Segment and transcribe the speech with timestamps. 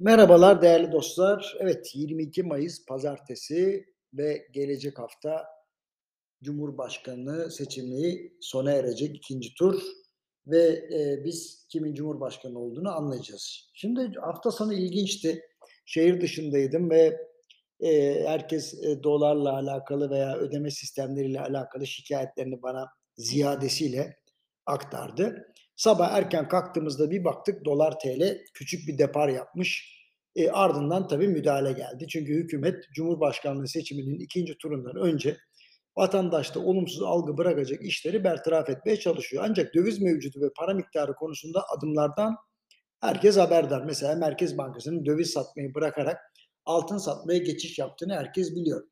[0.00, 1.56] Merhabalar değerli dostlar.
[1.58, 5.46] Evet 22 Mayıs Pazartesi ve gelecek hafta
[6.42, 9.82] Cumhurbaşkanı seçimi sona erecek ikinci tur
[10.46, 13.70] ve e, biz kimin Cumhurbaşkanı olduğunu anlayacağız.
[13.74, 15.42] Şimdi hafta sonu ilginçti.
[15.84, 17.18] Şehir dışındaydım ve
[17.80, 24.16] e, herkes e, dolarla alakalı veya ödeme sistemleriyle alakalı şikayetlerini bana ziyadesiyle
[24.66, 25.52] aktardı.
[25.80, 30.00] Sabah erken kalktığımızda bir baktık dolar TL küçük bir depar yapmış.
[30.36, 32.06] E, ardından tabii müdahale geldi.
[32.08, 35.36] Çünkü hükümet Cumhurbaşkanlığı seçiminin ikinci turundan önce
[35.96, 39.44] vatandaşta olumsuz algı bırakacak işleri bertaraf etmeye çalışıyor.
[39.46, 42.36] Ancak döviz mevcudu ve para miktarı konusunda adımlardan
[43.00, 43.84] herkes haberdar.
[43.84, 46.18] Mesela Merkez Bankası'nın döviz satmayı bırakarak
[46.64, 48.88] altın satmaya geçiş yaptığını herkes biliyor.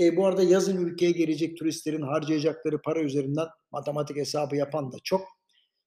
[0.00, 5.41] E, bu arada yazın ülkeye gelecek turistlerin harcayacakları para üzerinden matematik hesabı yapan da çok.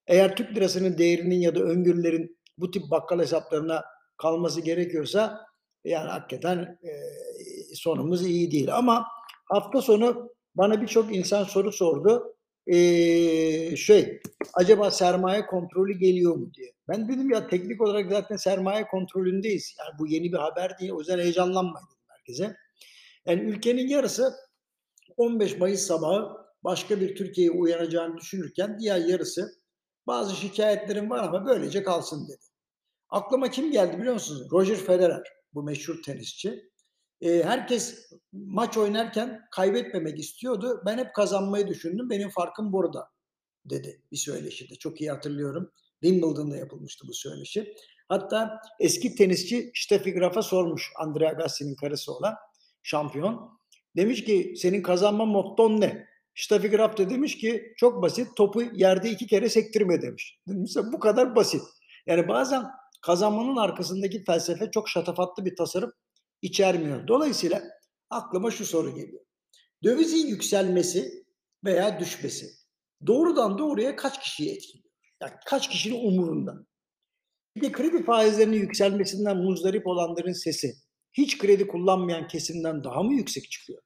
[0.08, 3.84] Eğer Türk lirasının değerinin ya da öngörülerin bu tip bakkal hesaplarına
[4.18, 5.46] kalması gerekiyorsa
[5.86, 6.92] yani hakikaten e,
[7.76, 8.76] sonumuz iyi değil.
[8.76, 9.06] Ama
[9.46, 12.36] hafta sonu bana birçok insan soru sordu.
[12.68, 14.20] E, şey
[14.54, 16.74] acaba sermaye kontrolü geliyor mu diye.
[16.88, 19.76] Ben dedim ya teknik olarak zaten sermaye kontrolündeyiz.
[19.80, 20.92] Yani bu yeni bir haber değil.
[20.92, 22.56] O yüzden heyecanlanmayın dedim herkese.
[23.26, 24.34] Yani ülkenin yarısı
[25.18, 29.65] 15 Mayıs sabahı başka bir Türkiye'ye uyanacağını düşünürken diğer yarısı
[30.08, 32.46] bazı şikayetlerim var ama böylece kalsın dedi.
[33.10, 34.48] Aklıma kim geldi biliyor musunuz?
[34.52, 36.70] Roger Federer, bu meşhur tenisçi.
[37.22, 40.82] E, herkes maç oynarken kaybetmemek istiyordu.
[40.86, 42.10] Ben hep kazanmayı düşündüm.
[42.10, 43.12] Benim farkım burada
[43.66, 44.76] dedi bir söyleşide.
[44.76, 45.72] Çok iyi hatırlıyorum.
[46.02, 47.74] Wimbledon'da yapılmıştı bu söyleşi.
[48.10, 52.36] Hatta eski tenisçi Steffi Graf'a sormuş Andrea Agassi'nin karısı olan
[52.84, 53.60] şampiyon.
[53.96, 56.08] Demiş ki senin kazanma motton ne?
[56.36, 60.40] Steffi Graf da demiş ki çok basit topu yerde iki kere sektirme demiş.
[60.48, 61.62] Mesela bu kadar basit.
[62.08, 62.64] Yani bazen
[63.02, 65.92] kazanmanın arkasındaki felsefe çok şatafatlı bir tasarım
[66.42, 67.08] içermiyor.
[67.08, 67.64] Dolayısıyla
[68.10, 69.26] aklıma şu soru geliyor.
[69.84, 71.26] Dövizin yükselmesi
[71.66, 72.46] veya düşmesi
[73.08, 74.92] doğrudan doğruya kaç kişiyi etkiliyor?
[75.22, 76.66] Yani kaç kişinin umurunda?
[77.56, 80.74] Bir kredi faizlerinin yükselmesinden muzdarip olanların sesi
[81.14, 83.82] hiç kredi kullanmayan kesimden daha mı yüksek çıkıyor?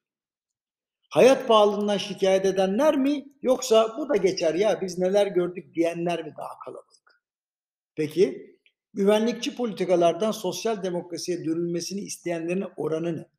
[1.09, 6.33] Hayat pahalılığından şikayet edenler mi yoksa bu da geçer ya biz neler gördük diyenler mi
[6.37, 7.23] daha kalabalık?
[7.95, 8.57] Peki
[8.93, 13.29] güvenlikçi politikalardan sosyal demokrasiye dönülmesini isteyenlerin oranı ne?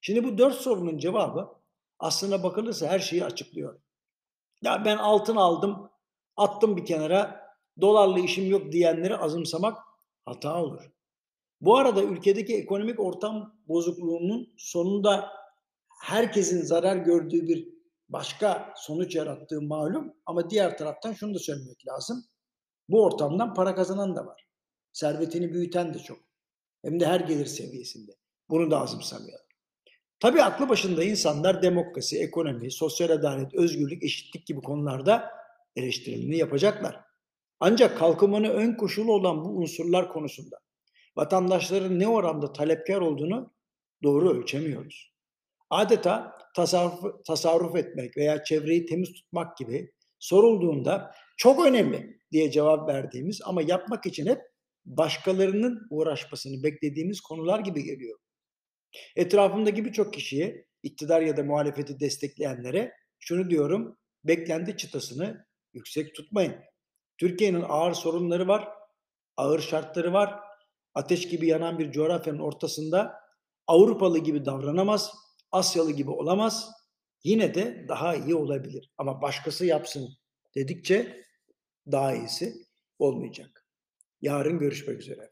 [0.00, 1.48] Şimdi bu dört sorunun cevabı
[1.98, 3.80] aslına bakılırsa her şeyi açıklıyor.
[4.62, 5.90] Ya ben altın aldım,
[6.36, 7.42] attım bir kenara,
[7.80, 9.78] dolarla işim yok diyenleri azımsamak
[10.24, 10.90] hata olur.
[11.60, 15.41] Bu arada ülkedeki ekonomik ortam bozukluğunun sonunda
[16.02, 17.68] herkesin zarar gördüğü bir
[18.08, 22.24] başka sonuç yarattığı malum ama diğer taraftan şunu da söylemek lazım.
[22.88, 24.46] Bu ortamdan para kazanan da var.
[24.92, 26.18] Servetini büyüten de çok.
[26.84, 28.12] Hem de her gelir seviyesinde.
[28.50, 29.46] Bunu da azımsamayalım.
[30.20, 35.30] Tabii aklı başında insanlar demokrasi, ekonomi, sosyal adalet, özgürlük, eşitlik gibi konularda
[35.76, 37.00] eleştirilerini yapacaklar.
[37.60, 40.56] Ancak kalkınmanın ön koşulu olan bu unsurlar konusunda
[41.16, 43.54] vatandaşların ne oranda talepkar olduğunu
[44.02, 45.11] doğru ölçemiyoruz.
[45.72, 53.40] Adeta tasarruf, tasarruf etmek veya çevreyi temiz tutmak gibi sorulduğunda çok önemli diye cevap verdiğimiz
[53.44, 54.40] ama yapmak için hep
[54.84, 58.18] başkalarının uğraşmasını beklediğimiz konular gibi geliyor.
[59.16, 66.54] Etrafımdaki birçok kişiye, iktidar ya da muhalefeti destekleyenlere şunu diyorum, beklenti çıtasını yüksek tutmayın.
[67.18, 68.68] Türkiye'nin ağır sorunları var,
[69.36, 70.40] ağır şartları var.
[70.94, 73.14] Ateş gibi yanan bir coğrafyanın ortasında
[73.66, 75.21] Avrupalı gibi davranamaz,
[75.52, 76.70] Asyalı gibi olamaz.
[77.24, 78.90] Yine de daha iyi olabilir.
[78.98, 80.08] Ama başkası yapsın
[80.54, 81.26] dedikçe
[81.92, 82.54] daha iyisi
[82.98, 83.66] olmayacak.
[84.20, 85.30] Yarın görüşmek üzere.